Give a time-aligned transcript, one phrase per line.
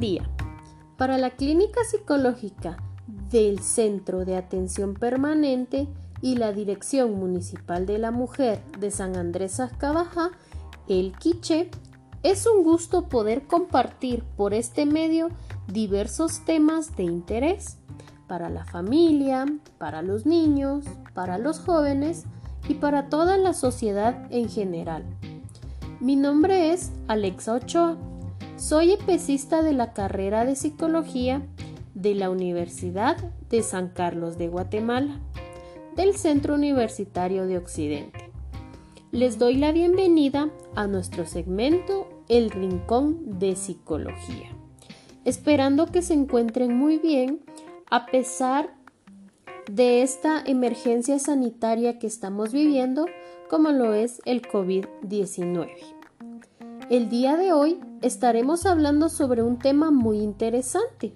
[0.00, 0.28] día.
[0.96, 2.76] Para la clínica psicológica
[3.30, 5.88] del Centro de Atención Permanente
[6.22, 10.30] y la Dirección Municipal de la Mujer de San Andrés Azcabajá,
[10.88, 11.70] el Quiche,
[12.22, 15.28] es un gusto poder compartir por este medio
[15.66, 17.76] diversos temas de interés
[18.26, 19.44] para la familia,
[19.78, 22.24] para los niños, para los jóvenes
[22.68, 25.04] y para toda la sociedad en general.
[26.00, 27.98] Mi nombre es Alexa Ochoa.
[28.56, 31.42] Soy especista de la carrera de psicología
[31.94, 33.16] de la Universidad
[33.50, 35.18] de San Carlos de Guatemala,
[35.96, 38.30] del Centro Universitario de Occidente.
[39.10, 44.50] Les doy la bienvenida a nuestro segmento El Rincón de Psicología,
[45.24, 47.40] esperando que se encuentren muy bien
[47.90, 48.72] a pesar
[49.68, 53.06] de esta emergencia sanitaria que estamos viviendo,
[53.50, 56.03] como lo es el COVID-19.
[56.90, 61.14] El día de hoy estaremos hablando sobre un tema muy interesante,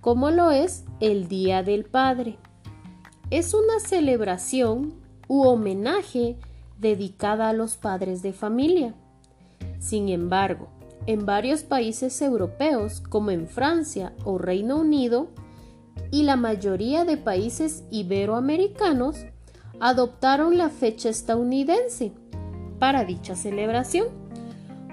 [0.00, 2.38] como lo es el Día del Padre.
[3.28, 4.94] Es una celebración
[5.28, 6.38] u homenaje
[6.80, 8.94] dedicada a los padres de familia.
[9.80, 10.68] Sin embargo,
[11.06, 15.28] en varios países europeos, como en Francia o Reino Unido,
[16.10, 19.26] y la mayoría de países iberoamericanos,
[19.78, 22.12] adoptaron la fecha estadounidense
[22.78, 24.21] para dicha celebración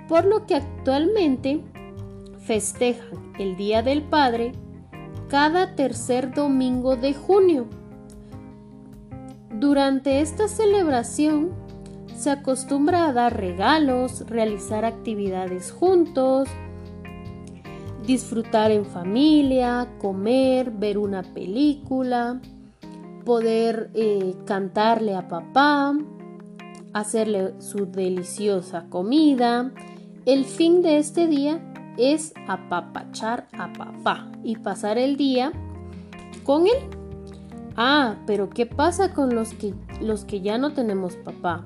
[0.10, 1.62] por lo que actualmente
[2.40, 4.54] festejan el Día del Padre
[5.30, 7.68] cada tercer domingo de junio.
[9.52, 11.52] Durante esta celebración
[12.18, 16.50] se acostumbra a dar regalos, realizar actividades juntos,
[18.06, 22.42] disfrutar en familia, comer, ver una película,
[23.26, 25.96] poder eh, cantarle a papá,
[26.94, 29.72] hacerle su deliciosa comida,
[30.34, 31.60] el fin de este día
[31.98, 35.52] es apapachar a papá y pasar el día
[36.44, 36.88] con él.
[37.76, 41.66] Ah, pero ¿qué pasa con los que, los que ya no tenemos papá?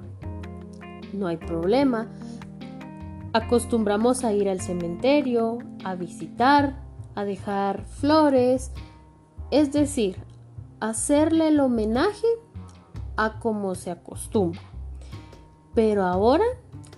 [1.11, 2.07] No hay problema.
[3.33, 6.77] Acostumbramos a ir al cementerio, a visitar,
[7.15, 8.71] a dejar flores,
[9.51, 10.15] es decir,
[10.79, 12.27] hacerle el homenaje
[13.17, 14.61] a como se acostumbra.
[15.73, 16.45] Pero ahora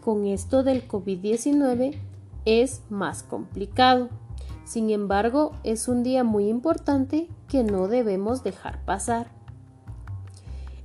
[0.06, 1.98] con esto del COVID-19
[2.46, 4.10] es más complicado.
[4.64, 9.32] Sin embargo, es un día muy importante que no debemos dejar pasar.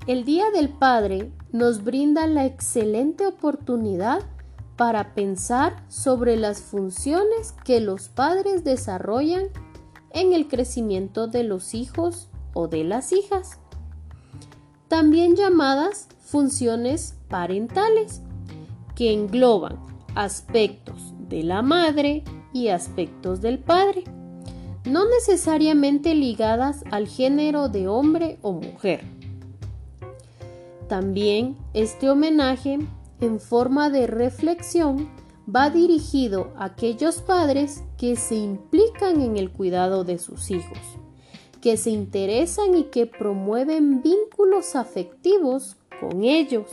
[0.07, 4.23] El Día del Padre nos brinda la excelente oportunidad
[4.77, 9.49] para pensar sobre las funciones que los padres desarrollan
[10.13, 13.59] en el crecimiento de los hijos o de las hijas,
[14.89, 18.23] también llamadas funciones parentales
[19.01, 19.79] que engloban
[20.15, 22.23] aspectos de la madre
[22.53, 24.05] y aspectos del padre,
[24.85, 29.01] no necesariamente ligadas al género de hombre o mujer.
[30.87, 32.79] También este homenaje
[33.23, 35.09] en forma de reflexión
[35.49, 40.79] va dirigido a aquellos padres que se implican en el cuidado de sus hijos,
[41.63, 46.67] que se interesan y que promueven vínculos afectivos con ellos,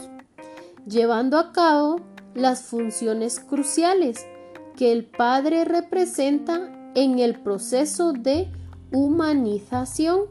[0.86, 2.02] llevando a cabo
[2.34, 4.26] las funciones cruciales
[4.76, 8.50] que el padre representa en el proceso de
[8.92, 10.22] humanización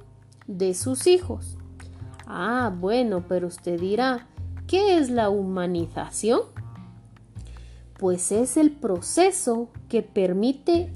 [0.48, 1.58] de sus hijos.
[2.26, 4.28] Ah, bueno, pero usted dirá,
[4.68, 6.42] ¿qué es la humanización?
[8.00, 10.92] Pues es el proceso que permite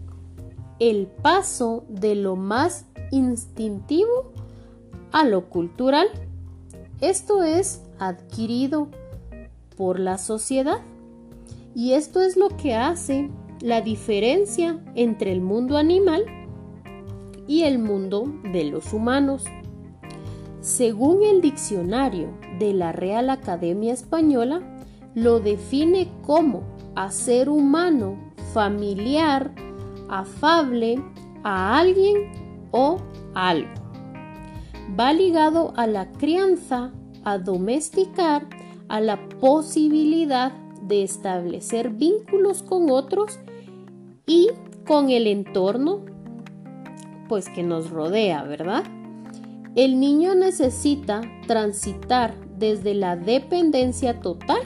[0.79, 4.31] el paso de lo más instintivo
[5.11, 6.07] a lo cultural.
[7.01, 8.89] Esto es adquirido
[9.77, 10.81] por la sociedad.
[11.73, 13.29] Y esto es lo que hace
[13.61, 16.25] la diferencia entre el mundo animal
[17.47, 19.45] y el mundo de los humanos.
[20.59, 24.61] Según el diccionario de la Real Academia Española,
[25.15, 26.63] lo define como
[26.95, 28.17] hacer humano,
[28.53, 29.51] familiar,
[30.09, 31.01] afable
[31.43, 32.31] a alguien
[32.71, 32.97] o
[33.33, 33.69] algo.
[34.99, 36.91] Va ligado a la crianza,
[37.23, 38.47] a domesticar,
[38.87, 43.39] a la posibilidad de establecer vínculos con otros
[44.25, 44.49] y
[44.85, 46.05] con el entorno
[47.27, 48.83] pues que nos rodea, ¿verdad?
[49.75, 54.59] El niño necesita transitar desde la dependencia total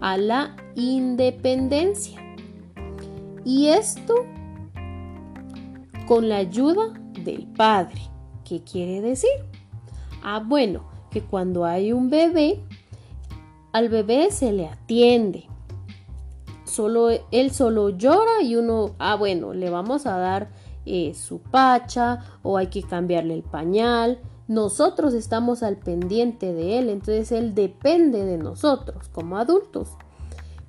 [0.00, 2.20] a la independencia.
[3.44, 4.14] Y esto
[6.06, 6.92] con la ayuda
[7.24, 8.00] del padre.
[8.44, 9.30] ¿Qué quiere decir?
[10.22, 12.62] Ah, bueno, que cuando hay un bebé,
[13.72, 15.46] al bebé se le atiende.
[16.64, 20.50] solo él solo llora y uno, ah, bueno, le vamos a dar
[20.86, 24.18] eh, su pacha o hay que cambiarle el pañal.
[24.48, 29.90] Nosotros estamos al pendiente de él, entonces él depende de nosotros como adultos.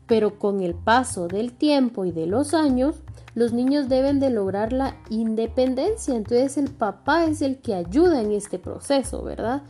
[0.07, 2.95] Pero con el paso del tiempo y de los años,
[3.33, 6.15] los niños deben de lograr la independencia.
[6.15, 9.63] Entonces el papá es el que ayuda en este proceso, ¿verdad?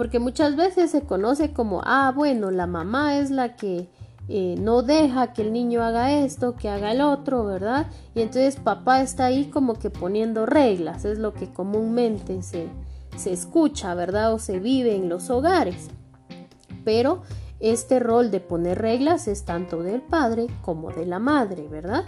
[0.00, 3.86] Porque muchas veces se conoce como, ah, bueno, la mamá es la que
[4.28, 7.86] eh, no deja que el niño haga esto, que haga el otro, ¿verdad?
[8.14, 12.68] Y entonces papá está ahí como que poniendo reglas, es lo que comúnmente se,
[13.14, 14.32] se escucha, ¿verdad?
[14.32, 15.88] O se vive en los hogares.
[16.82, 17.20] Pero
[17.58, 22.06] este rol de poner reglas es tanto del padre como de la madre, ¿verdad?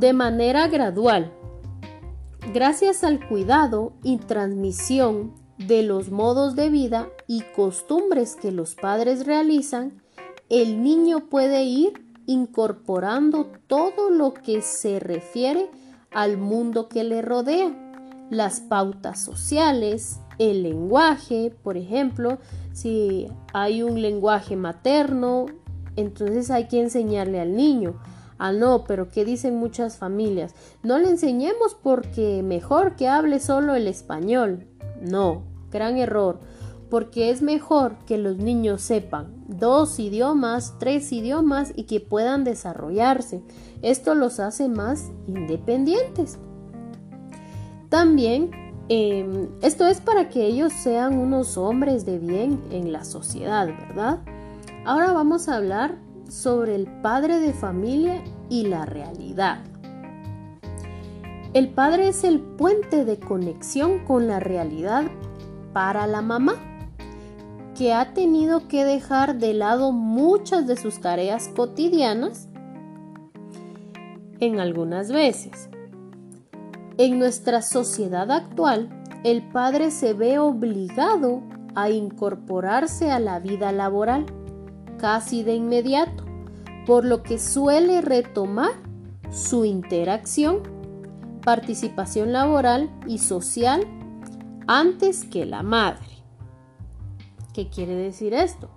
[0.00, 1.32] de manera gradual.
[2.52, 9.26] Gracias al cuidado y transmisión de los modos de vida y costumbres que los padres
[9.26, 10.02] realizan,
[10.48, 11.92] el niño puede ir
[12.26, 15.68] incorporando todo lo que se refiere
[16.10, 17.74] al mundo que le rodea,
[18.30, 22.38] las pautas sociales, el lenguaje, por ejemplo,
[22.72, 25.46] si hay un lenguaje materno,
[25.96, 27.98] entonces hay que enseñarle al niño
[28.38, 30.54] Ah, no, pero ¿qué dicen muchas familias?
[30.84, 34.68] No le enseñemos porque mejor que hable solo el español.
[35.02, 36.40] No, gran error,
[36.90, 43.42] porque es mejor que los niños sepan dos idiomas, tres idiomas y que puedan desarrollarse.
[43.82, 46.38] Esto los hace más independientes.
[47.88, 48.50] También
[48.88, 54.20] em, esto es para que ellos sean unos hombres de bien en la sociedad, ¿verdad?
[54.84, 55.98] Ahora vamos a hablar
[56.28, 59.60] sobre el padre de familia y la realidad.
[61.54, 65.04] El padre es el puente de conexión con la realidad
[65.72, 66.54] para la mamá,
[67.76, 72.48] que ha tenido que dejar de lado muchas de sus tareas cotidianas
[74.40, 75.70] en algunas veces.
[76.98, 78.90] En nuestra sociedad actual,
[79.24, 81.42] el padre se ve obligado
[81.74, 84.26] a incorporarse a la vida laboral
[84.98, 86.24] casi de inmediato,
[86.86, 88.72] por lo que suele retomar
[89.30, 90.77] su interacción,
[91.48, 93.86] participación laboral y social
[94.66, 96.04] antes que la madre.
[97.54, 98.68] ¿Qué quiere decir esto?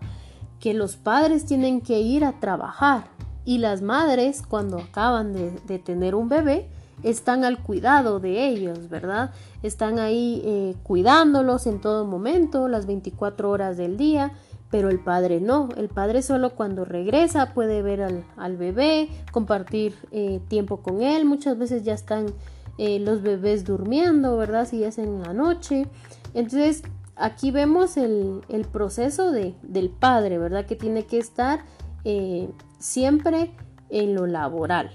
[0.61, 3.09] Que los padres tienen que ir a trabajar
[3.43, 6.69] y las madres cuando acaban de, tener un bebé
[7.03, 9.31] están al cuidado de ellos, ¿verdad?
[9.63, 14.31] Están ahí eh, cuidándolos en todo momento, las 24 horas del día
[14.71, 18.01] pero el padre no, el padre solo cuando regresa puede ver
[18.37, 22.27] al, bebé, compartir eh, tiempo con él, muchas veces ya están
[22.77, 24.67] eh, los bebés durmiendo, ¿verdad?
[24.67, 25.87] Si es en la noche.
[26.33, 26.83] Entonces,
[27.15, 28.41] aquí vemos el,
[28.71, 30.65] proceso de, del padre, ¿verdad?
[30.65, 31.65] Que tiene que estar
[32.03, 33.51] eh, siempre
[33.89, 34.91] en lo laboral.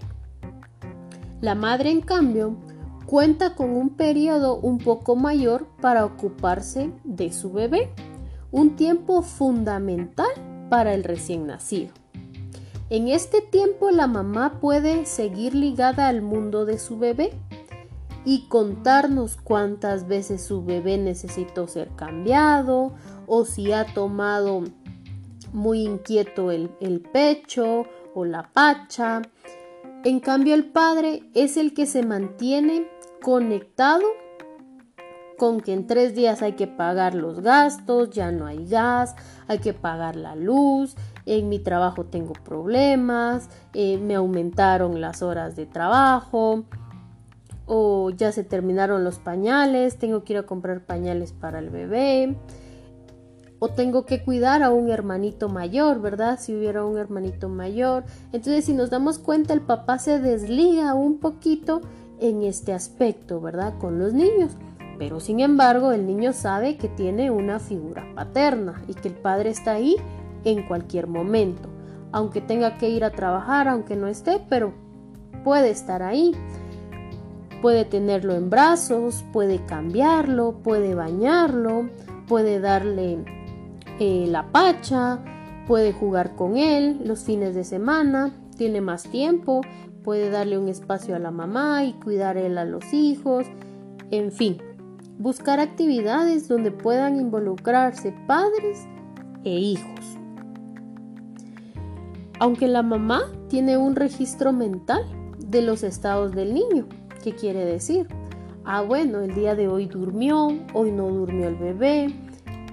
[1.41, 2.57] La madre, en cambio,
[3.07, 7.91] cuenta con un periodo un poco mayor para ocuparse de su bebé
[8.51, 10.31] un tiempo fundamental
[10.71, 11.93] para el recién nacido.
[12.89, 17.33] En este tiempo la mamá puede seguir ligada al mundo de su bebé
[18.27, 22.93] y contarnos cuántas veces su bebé necesitó ser cambiado
[23.29, 24.65] o si ha tomado
[25.53, 27.85] muy inquieto el, el pecho
[28.15, 29.23] o la pacha.
[30.03, 32.89] En cambio el padre es el que se mantiene
[33.23, 34.03] conectado
[35.39, 39.15] con que en tres días hay que pagar los gastos, ya no hay gas,
[39.47, 45.55] hay que pagar la luz, en mi trabajo tengo problemas, eh, me aumentaron las horas
[45.55, 46.65] de trabajo
[47.67, 52.37] o ya se terminaron los pañales, tengo que ir a comprar pañales para el bebé
[53.59, 56.39] o tengo que cuidar a un hermanito mayor, ¿verdad?
[56.39, 58.05] Si hubiera un hermanito mayor.
[58.33, 61.81] Entonces, si nos damos cuenta, el papá se desliga un poquito
[62.21, 63.75] en este aspecto, ¿verdad?
[63.79, 64.53] Con los niños.
[64.99, 69.51] Pero sin embargo, el niño sabe que tiene una figura paterna y que el padre
[69.51, 69.97] está ahí
[70.45, 71.69] en cualquier momento.
[72.13, 74.73] Aunque tenga que ir a trabajar, aunque no esté, pero
[75.45, 76.33] puede estar ahí.
[77.63, 81.89] Puede tenerlo en brazos, puede cambiarlo, puede bañarlo,
[82.29, 83.25] puede darle
[83.99, 85.21] eh, la pacha,
[85.67, 89.63] puede jugar con él los fines de semana, tiene más tiempo,
[90.05, 93.47] puede darle un espacio a la mamá y cuidar él a los hijos,
[94.11, 94.59] en fin,
[95.19, 98.87] buscar actividades donde puedan involucrarse padres
[99.45, 100.17] e hijos.
[102.39, 105.03] Aunque la mamá tiene un registro mental
[105.39, 106.87] de los estados del niño,
[107.27, 108.07] ¿qué quiere decir?
[108.65, 112.15] Ah, bueno, el día de hoy durmió, hoy no durmió el bebé,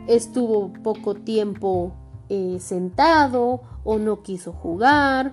[0.06, 1.96] estuvo poco tiempo
[2.30, 5.32] eh, sentado o no quiso jugar,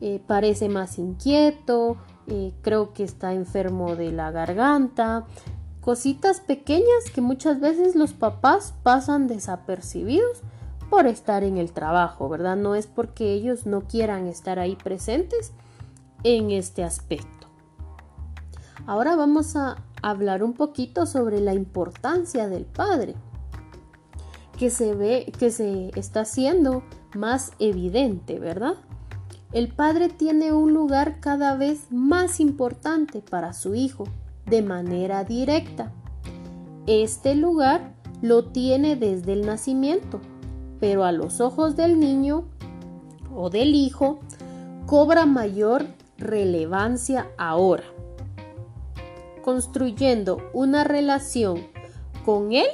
[0.00, 1.98] eh, parece más inquieto,
[2.28, 5.26] eh, creo que está enfermo de la garganta,
[5.82, 10.40] cositas pequeñas que muchas veces los papás pasan desapercibidos
[10.88, 12.56] por estar en el trabajo, ¿verdad?
[12.56, 15.52] No es porque ellos no quieran estar ahí presentes
[16.24, 17.41] en este aspecto.
[18.86, 23.14] Ahora vamos a hablar un poquito sobre la importancia del padre,
[24.58, 26.82] que se ve, que se está haciendo
[27.14, 28.74] más evidente, ¿verdad?
[29.52, 34.04] El padre tiene un lugar cada vez más importante para su hijo,
[34.46, 35.92] de manera directa.
[36.86, 40.20] Este lugar lo tiene desde el nacimiento
[40.82, 42.42] pero a los ojos del niño
[43.32, 44.18] o del hijo
[44.84, 45.86] cobra mayor
[46.18, 47.84] relevancia ahora,
[49.42, 51.66] construyendo una relación
[52.24, 52.66] con él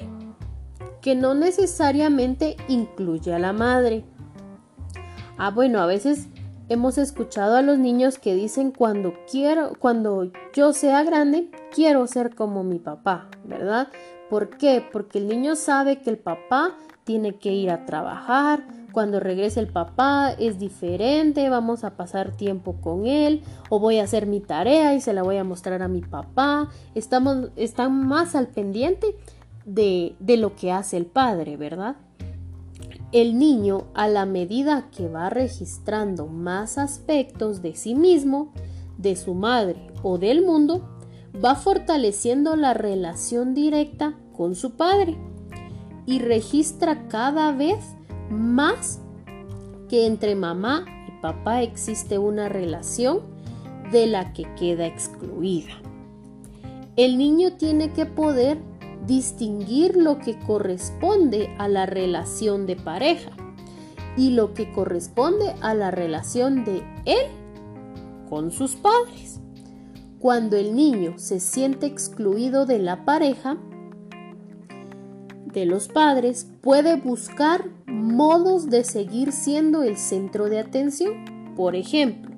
[1.00, 4.04] que no necesariamente incluye a la madre.
[5.36, 6.28] Ah, bueno, a veces
[6.68, 12.34] hemos escuchado a los niños que dicen cuando quiero, cuando yo sea grande, quiero ser
[12.34, 13.88] como mi papá, ¿verdad?
[14.28, 14.84] ¿Por qué?
[14.92, 19.68] Porque el niño sabe que el papá tiene que ir a trabajar, cuando regrese el
[19.68, 24.94] papá es diferente, vamos a pasar tiempo con él o voy a hacer mi tarea
[24.94, 26.70] y se la voy a mostrar a mi papá.
[26.94, 29.16] Estamos, están más al pendiente
[29.64, 31.96] de, de lo que hace el padre, ¿verdad?
[33.12, 38.52] El niño, a la medida que va registrando más aspectos de sí mismo,
[38.96, 40.88] de su madre o del mundo,
[41.44, 45.16] va fortaleciendo la relación directa con su padre
[46.06, 47.97] y registra cada vez
[48.30, 49.00] más
[49.88, 53.20] que entre mamá y papá existe una relación
[53.90, 55.72] de la que queda excluida.
[56.96, 58.58] El niño tiene que poder
[59.06, 63.30] distinguir lo que corresponde a la relación de pareja
[64.16, 67.26] y lo que corresponde a la relación de él
[68.28, 69.40] con sus padres.
[70.18, 73.56] Cuando el niño se siente excluido de la pareja,
[75.58, 81.54] de los padres puede buscar modos de seguir siendo el centro de atención.
[81.56, 82.34] Por ejemplo,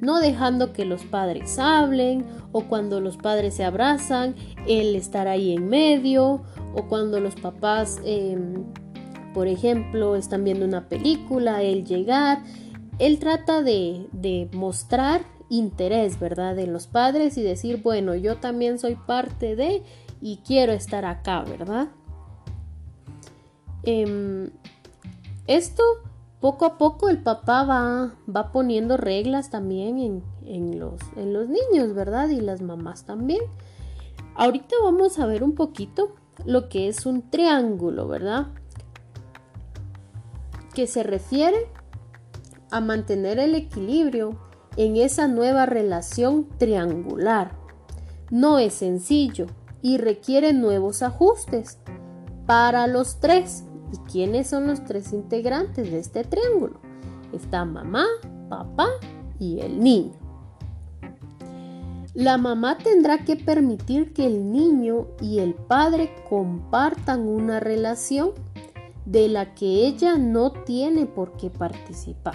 [0.00, 4.34] no dejando que los padres hablen o cuando los padres se abrazan,
[4.66, 6.42] él estar ahí en medio
[6.74, 8.64] o cuando los papás, em,
[9.32, 12.42] por ejemplo, están viendo una película, él llegar.
[12.98, 16.58] Él trata de, de mostrar interés, ¿verdad?
[16.58, 19.82] En los padres y decir, bueno, yo también soy parte de
[20.20, 21.88] y quiero estar acá, ¿verdad?
[23.86, 24.50] Em,
[25.46, 25.82] esto
[26.40, 31.94] poco a poco el papá va, va poniendo reglas también en, los, en los niños,
[31.94, 32.28] ¿verdad?
[32.28, 33.42] Y las mamás también.
[34.34, 38.48] Ahorita vamos a ver un poquito lo que es un triángulo, ¿verdad?
[40.74, 41.68] Que se refiere
[42.70, 44.36] a mantener el equilibrio
[44.76, 47.52] en esa nueva relación triangular.
[48.30, 49.46] No es sencillo
[49.80, 51.78] y requiere nuevos ajustes
[52.46, 53.64] para los tres.
[53.94, 56.80] ¿Y quiénes son los tres integrantes de este triángulo?
[57.32, 58.04] Está mamá,
[58.48, 58.88] papá
[59.38, 60.14] y el niño.
[62.12, 68.32] La mamá tendrá que permitir que el niño y el padre compartan una relación
[69.06, 72.34] de la que ella no tiene por qué participar.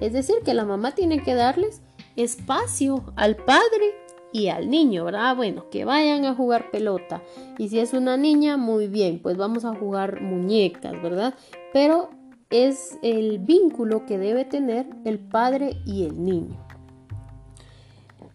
[0.00, 1.82] Es decir, que la mamá tiene que darles
[2.16, 3.94] espacio al padre
[4.32, 5.36] y al niño, ¿verdad?
[5.36, 7.22] Bueno, que vayan a jugar pelota.
[7.58, 11.34] Y si es una niña, muy bien, pues vamos a jugar muñecas, ¿verdad?
[11.72, 12.10] Pero
[12.50, 16.56] es el vínculo que debe tener el padre y el niño.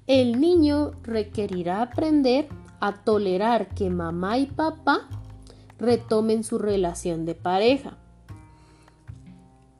[0.06, 2.48] El niño requerirá aprender
[2.80, 5.10] a tolerar que mamá y papá
[5.80, 7.98] retomen su relación de pareja.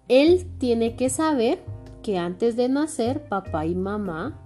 [0.08, 1.64] Él tiene que saber
[2.02, 4.40] que antes de nacer papá y mamá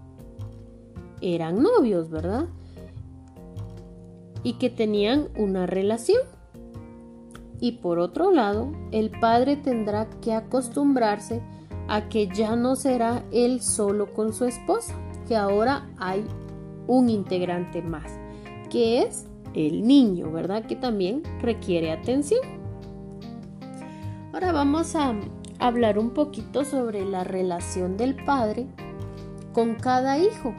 [1.22, 2.48] eran novios, ¿verdad?
[4.44, 6.22] Y que tenían una relación.
[7.60, 11.42] Y por otro lado, el padre tendrá que acostumbrarse
[11.88, 14.96] a que ya no será él solo con su esposa,
[15.28, 16.26] que ahora hay
[16.88, 18.12] un integrante más,
[18.70, 20.66] que es el niño, ¿verdad?
[20.66, 22.42] Que también requiere atención.
[24.34, 25.14] Ahora vamos a
[25.60, 28.66] hablar un poquito sobre la relación del padre
[29.54, 30.56] con cada hijo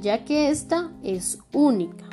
[0.00, 2.04] ya que ésta es única.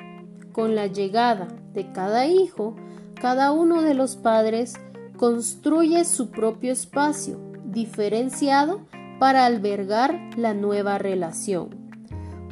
[0.52, 2.76] Con la llegada de cada hijo,
[3.20, 4.76] cada uno de los padres
[5.18, 8.82] construye su propio espacio diferenciado
[9.20, 11.70] para albergar la nueva relación,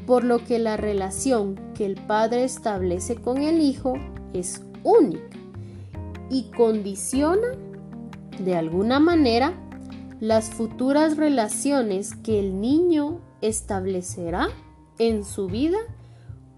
[0.06, 3.94] por lo que la relación que el padre establece con el hijo
[4.34, 5.38] es única
[6.30, 7.48] y condiciona
[8.40, 9.54] de alguna manera,
[10.20, 14.48] las futuras relaciones que el niño establecerá
[14.98, 15.78] en su vida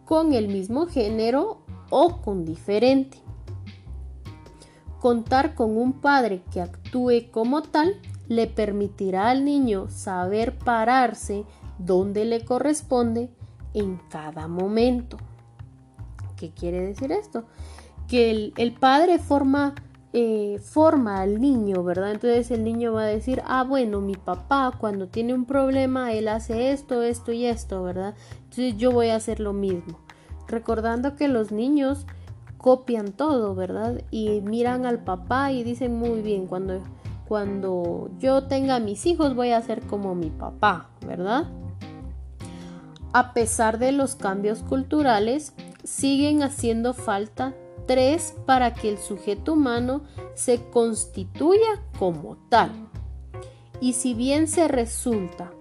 [0.05, 3.17] con el mismo género o con diferente.
[4.99, 7.95] Contar con un padre que actúe como tal
[8.27, 11.45] le permitirá al niño saber pararse
[11.77, 13.29] donde le corresponde
[13.73, 15.17] en cada momento.
[16.37, 17.45] ¿Qué quiere decir esto?
[18.07, 19.75] Que el, padre forma,
[20.17, 22.13] eh, forma al niño, ¿verdad?
[22.13, 26.29] Entonces el niño va a decir, ah, bueno, mi papá cuando tiene un problema, él
[26.29, 28.15] hace esto, esto y esto, ¿verdad?
[28.43, 29.99] Entonces yo voy a hacer lo mismo.
[30.47, 32.05] Recordando que los niños
[32.57, 34.03] copian todo, ¿verdad?
[34.09, 36.79] Y miran al papá y dicen muy bien, cuando,
[37.27, 41.49] cuando yo tenga mis hijos voy a ser como mi papá, ¿verdad?
[43.11, 45.51] A pesar de los cambios culturales,
[45.83, 47.53] siguen haciendo falta
[47.85, 52.71] tres para que el sujeto humano se constituya como tal.
[53.81, 55.51] Y si bien se resulta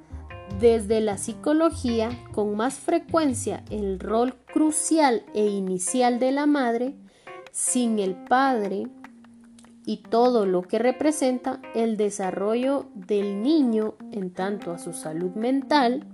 [0.61, 6.95] desde la psicología con más frecuencia el rol crucial e inicial de la madre,
[7.50, 8.88] sin el padre
[9.87, 16.07] y todo lo que representa el desarrollo del niño en tanto a su salud mental,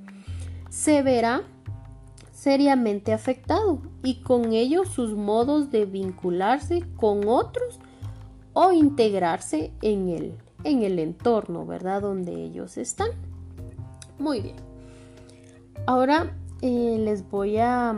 [0.71, 1.43] se verá
[2.41, 7.79] seriamente afectado y con ello sus modos de vincularse con otros
[8.55, 12.01] o integrarse en el, en el entorno, ¿verdad?
[12.01, 13.11] Donde ellos están.
[14.19, 14.57] Muy bien.
[15.85, 17.95] Ahora eh, les voy a,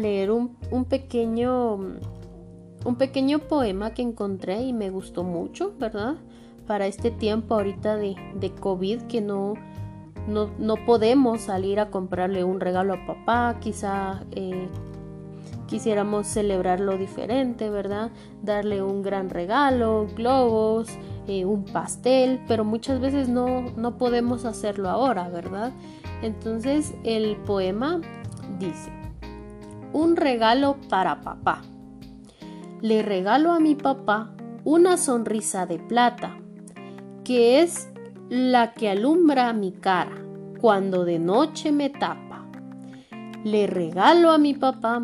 [0.00, 0.56] leer un,
[0.88, 6.14] pequeño, un pequeño poema que encontré y me gustó mucho, ¿verdad?
[6.66, 9.56] Para este tiempo ahorita de, de COVID que no,
[10.28, 14.68] no, podemos salir a comprarle un regalo a papá, quizá eh,
[15.66, 18.10] quisiéramos celebrarlo diferente, ¿verdad?
[18.42, 20.88] Darle un gran regalo, globos,
[21.26, 25.72] eh, un pastel, pero muchas veces no, no podemos hacerlo ahora, ¿verdad?
[26.22, 28.00] Entonces el poema
[28.58, 28.92] dice,
[29.92, 31.62] un regalo para papá.
[32.80, 36.36] Le regalo a mi papá una sonrisa de plata,
[37.24, 37.88] que es
[38.30, 40.22] la que alumbra mi cara
[40.60, 42.44] cuando de noche me tapa.
[43.42, 45.02] Le regalo a mi papá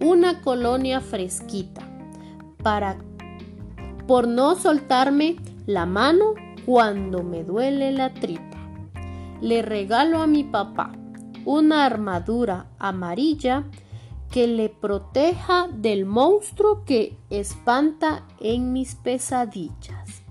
[0.00, 1.82] una colonia fresquita
[2.62, 2.98] para
[4.08, 6.34] por no soltarme la mano
[6.66, 8.58] cuando me duele la tripa.
[9.40, 10.90] Le regalo a mi papá
[11.44, 13.64] una armadura amarilla
[14.32, 20.22] que le proteja del monstruo que espanta en mis pesadillas.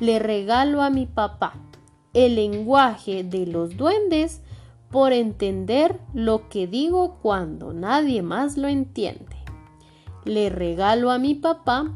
[0.00, 1.52] Le regalo a mi papá
[2.14, 4.40] el lenguaje de los duendes
[4.90, 9.36] por entender lo que digo cuando nadie más lo entiende.
[10.24, 11.92] Le regalo a mi papá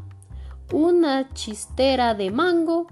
[0.71, 2.87] una chistera de mango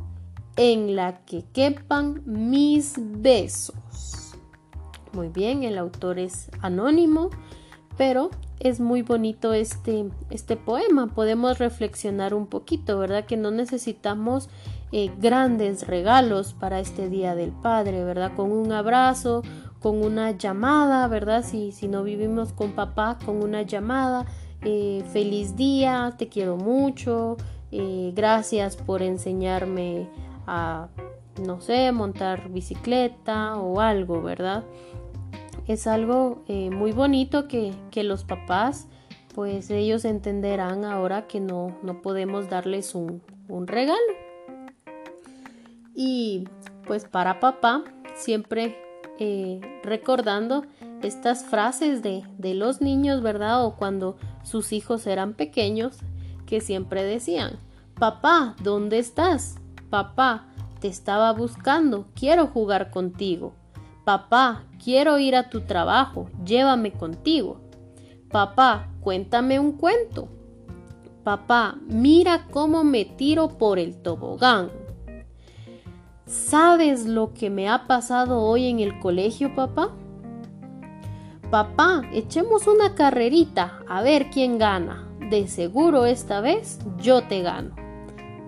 [0.55, 4.33] en la que quepan mis besos.
[5.13, 7.29] Muy bien, el autor es anónimo,
[7.97, 11.07] pero es muy bonito este, este poema.
[11.07, 13.25] Podemos reflexionar un poquito, ¿verdad?
[13.25, 14.49] Que no necesitamos
[14.91, 18.31] eh, grandes regalos para este Día del Padre, ¿verdad?
[18.35, 19.43] Con un abrazo,
[19.79, 21.43] con una llamada, ¿verdad?
[21.43, 24.25] Si, si no vivimos con papá, con una llamada,
[24.61, 27.37] eh, feliz día, te quiero mucho,
[27.71, 30.09] eh, gracias por enseñarme
[30.45, 30.87] a,
[31.45, 34.63] no sé, montar bicicleta o algo, ¿verdad?
[35.67, 38.87] Es algo muy bonito que, que los papás
[39.37, 44.26] pues ellos entenderán ahora que no, no podemos darles un, un regalo.
[45.99, 46.47] Y
[46.85, 47.83] pues para papá,
[48.15, 48.77] siempre
[49.17, 50.63] eh, recordando
[51.01, 53.65] estas frases de, de los niños, ¿verdad?
[53.65, 55.97] O cuando sus hijos eran pequeños,
[56.45, 57.57] que siempre decían,
[57.95, 59.55] papá, ¿dónde estás?
[59.89, 60.45] Papá,
[60.79, 63.53] te estaba buscando, quiero jugar contigo.
[64.05, 67.59] Papá, quiero ir a tu trabajo, llévame contigo.
[68.29, 70.27] Papá, cuéntame un cuento.
[71.23, 74.69] Papá, mira cómo me tiro por el tobogán.
[76.27, 79.93] ¿Sabes lo que me ha pasado hoy en el colegio, papá?
[81.49, 85.07] Papá, echemos una carrerita a ver quién gana.
[85.29, 87.75] De seguro esta vez yo te gano.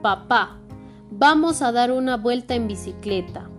[0.01, 0.57] Papá,
[1.09, 3.49] vamos a dar una vuelta en bicicleta.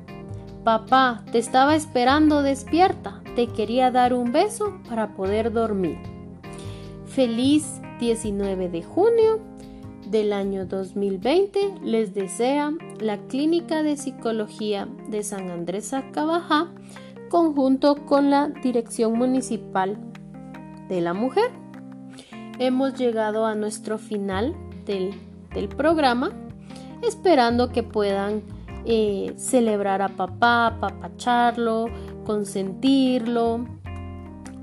[0.64, 3.22] Papá, te estaba esperando despierta.
[3.36, 5.96] Te quería dar un beso para poder dormir.
[7.06, 9.49] Feliz 19 de junio
[10.10, 16.68] del año 2020 les desea la Clínica de Psicología de San Andrés Acabajá
[17.28, 19.98] conjunto con la Dirección Municipal
[20.88, 21.50] de la Mujer.
[22.58, 25.14] Hemos llegado a nuestro final del,
[25.54, 26.32] del programa.
[27.02, 28.42] esperando que puedan
[28.84, 31.86] eh, celebrar a papá, papacharlo,
[32.24, 33.79] consentirlo.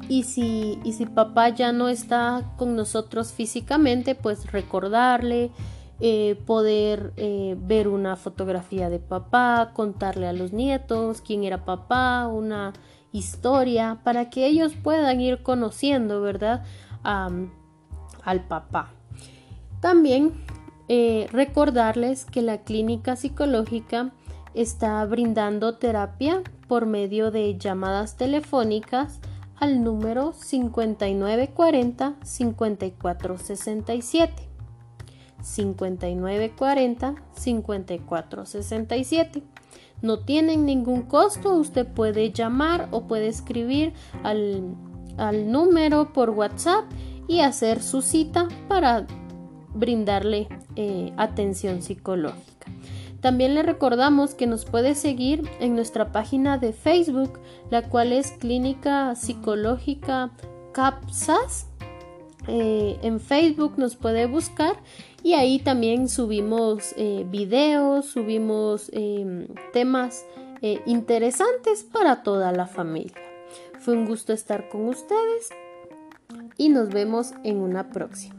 [0.09, 5.51] Y si, y si papá ya no está con nosotros físicamente, pues recordarle,
[5.99, 12.27] eh, poder eh, ver una fotografía de papá, contarle a los nietos quién era papá,
[12.27, 12.73] una
[13.11, 16.63] historia, para que ellos puedan ir conociendo, ¿verdad?
[17.03, 18.91] al papá.
[19.79, 20.33] También
[20.89, 24.11] eh, recordarles que la clínica psicológica
[24.53, 29.21] está brindando terapia por medio de llamadas telefónicas
[29.59, 34.47] al número 5940 5467.
[35.41, 39.43] 5940 5467.
[40.01, 43.93] No tienen ningún costo, usted puede llamar o puede escribir
[44.23, 44.75] al,
[45.17, 46.85] al número por WhatsApp
[47.27, 49.05] y hacer su cita para
[49.73, 52.56] brindarle eh, atención psicológica.
[53.27, 58.31] También le recordamos que nos puede seguir en nuestra página de Facebook, la cual es
[58.31, 60.31] Clínica Psicológica
[60.71, 61.67] CAPSAS.
[62.47, 64.77] Eh, en Facebook nos puede buscar
[65.23, 70.25] y ahí también subimos eh, videos, subimos em, temas
[70.61, 73.21] eh, interesantes para toda la familia.
[73.77, 75.49] Fue un gusto estar con ustedes
[76.55, 78.36] y nos vemos en una próxima.